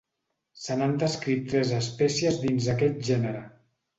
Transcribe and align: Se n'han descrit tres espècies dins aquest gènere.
Se 0.61 0.77
n'han 0.79 0.93
descrit 1.03 1.43
tres 1.51 1.75
espècies 1.81 2.39
dins 2.45 2.71
aquest 2.75 2.99
gènere. 3.13 3.45